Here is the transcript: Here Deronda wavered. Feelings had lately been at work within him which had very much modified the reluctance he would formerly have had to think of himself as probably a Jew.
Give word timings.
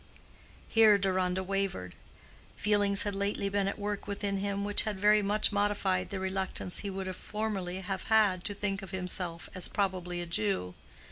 Here 0.67 0.97
Deronda 0.97 1.43
wavered. 1.43 1.93
Feelings 2.55 3.03
had 3.03 3.13
lately 3.13 3.49
been 3.49 3.67
at 3.67 3.77
work 3.77 4.07
within 4.07 4.37
him 4.37 4.65
which 4.65 4.81
had 4.81 4.99
very 4.99 5.21
much 5.21 5.51
modified 5.51 6.09
the 6.09 6.19
reluctance 6.19 6.79
he 6.79 6.89
would 6.89 7.15
formerly 7.15 7.81
have 7.81 8.05
had 8.05 8.43
to 8.45 8.55
think 8.55 8.81
of 8.81 8.89
himself 8.89 9.47
as 9.53 9.67
probably 9.67 10.19
a 10.19 10.25
Jew. 10.25 10.73